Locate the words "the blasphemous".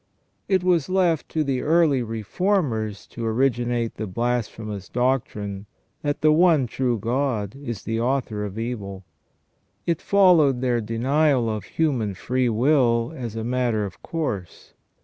3.97-4.89